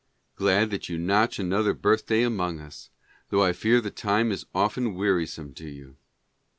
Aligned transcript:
Glad 0.35 0.71
that 0.71 0.89
you 0.89 0.97
notch 0.97 1.37
another 1.37 1.75
birthday 1.75 2.23
among 2.23 2.59
us— 2.59 2.89
tho' 3.29 3.43
I 3.43 3.53
fear 3.53 3.79
the 3.79 3.91
time 3.91 4.31
is 4.31 4.47
often 4.55 4.95
wearisome 4.95 5.53
to 5.53 5.69
you. 5.69 5.95